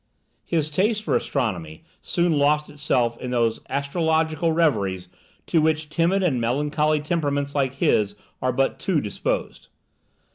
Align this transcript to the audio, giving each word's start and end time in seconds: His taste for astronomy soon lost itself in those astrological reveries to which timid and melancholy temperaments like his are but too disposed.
His 0.45 0.71
taste 0.71 1.03
for 1.03 1.15
astronomy 1.15 1.83
soon 2.01 2.33
lost 2.33 2.71
itself 2.71 3.19
in 3.19 3.29
those 3.29 3.59
astrological 3.69 4.51
reveries 4.51 5.07
to 5.45 5.61
which 5.61 5.89
timid 5.89 6.23
and 6.23 6.41
melancholy 6.41 6.99
temperaments 7.01 7.53
like 7.53 7.75
his 7.75 8.15
are 8.41 8.51
but 8.51 8.79
too 8.79 8.99
disposed. 8.99 9.67